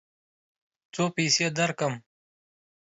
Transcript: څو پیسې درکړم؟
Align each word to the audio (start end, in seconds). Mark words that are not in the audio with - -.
څو 0.93 1.03
پیسې 1.15 1.47
درکړم؟ 1.57 1.93